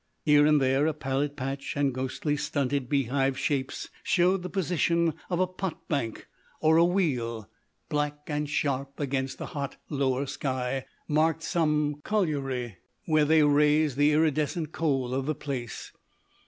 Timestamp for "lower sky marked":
9.91-11.43